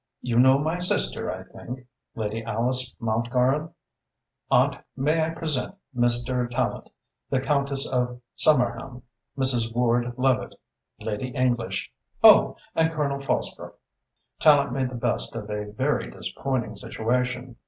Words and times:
You 0.23 0.39
know 0.39 0.57
my 0.57 0.79
sister, 0.79 1.31
I 1.31 1.43
think 1.43 1.85
Lady 2.15 2.41
Alice 2.43 2.95
Mountgarron? 2.99 3.71
Aunt, 4.49 4.77
may 4.97 5.23
I 5.23 5.29
present 5.29 5.75
Mr. 5.95 6.49
Tallente 6.49 6.89
the 7.29 7.39
Countess 7.39 7.87
of 7.87 8.19
Somerham. 8.35 9.03
Mrs. 9.37 9.75
Ward 9.75 10.11
Levitte 10.17 10.55
Lady 11.01 11.27
English 11.27 11.91
oh! 12.23 12.57
and 12.73 12.91
Colonel 12.91 13.19
Fosbrook." 13.19 13.75
Tallente 14.39 14.71
made 14.71 14.89
the 14.89 14.95
best 14.95 15.35
of 15.35 15.51
a 15.51 15.65
very 15.71 16.09
disappointing 16.09 16.75
situation. 16.77 17.57